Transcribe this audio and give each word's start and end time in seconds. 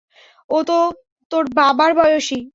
ও 0.49 0.57
তো 0.63 0.77
তোর 1.31 1.43
বাবার 1.55 1.91
বয়সী। 1.93 2.41